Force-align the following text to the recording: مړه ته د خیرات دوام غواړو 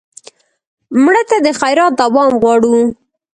مړه 1.03 1.23
ته 1.29 1.37
د 1.45 1.47
خیرات 1.59 1.93
دوام 2.01 2.31
غواړو 2.41 2.75